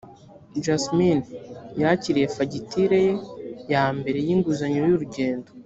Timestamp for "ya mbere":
3.73-4.19